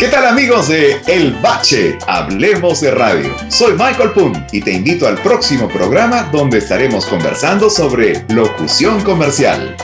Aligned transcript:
¿Qué 0.00 0.08
tal 0.08 0.24
amigos 0.24 0.68
de 0.68 0.98
El 1.06 1.34
Bache? 1.42 1.98
Hablemos 2.06 2.80
de 2.80 2.90
radio. 2.90 3.36
Soy 3.48 3.72
Michael 3.72 4.12
Poon 4.12 4.46
y 4.50 4.62
te 4.62 4.72
invito 4.72 5.06
al 5.06 5.18
próximo 5.18 5.68
programa 5.68 6.22
donde 6.32 6.56
estaremos 6.56 7.04
conversando 7.04 7.68
sobre 7.68 8.24
locución 8.30 9.02
comercial. 9.02 9.76